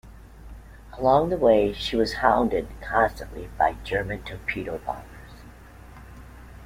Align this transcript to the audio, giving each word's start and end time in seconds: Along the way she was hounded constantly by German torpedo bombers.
Along 0.97 1.29
the 1.29 1.37
way 1.37 1.73
she 1.73 1.95
was 1.95 2.13
hounded 2.15 2.67
constantly 2.81 3.51
by 3.59 3.73
German 3.83 4.23
torpedo 4.23 4.79
bombers. 4.79 5.43